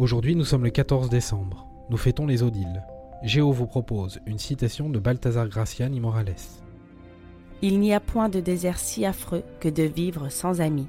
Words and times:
Aujourd'hui, 0.00 0.34
nous 0.34 0.46
sommes 0.46 0.64
le 0.64 0.70
14 0.70 1.10
décembre. 1.10 1.68
Nous 1.90 1.98
fêtons 1.98 2.26
les 2.26 2.42
Odiles. 2.42 2.82
Géo 3.22 3.52
vous 3.52 3.66
propose 3.66 4.18
une 4.24 4.38
citation 4.38 4.88
de 4.88 4.98
Balthazar 4.98 5.46
Gracian 5.46 5.92
y 5.92 6.00
Morales. 6.00 6.36
Il 7.60 7.78
n'y 7.80 7.92
a 7.92 8.00
point 8.00 8.30
de 8.30 8.40
désert 8.40 8.78
si 8.78 9.04
affreux 9.04 9.42
que 9.60 9.68
de 9.68 9.82
vivre 9.82 10.30
sans 10.30 10.62
amis. 10.62 10.88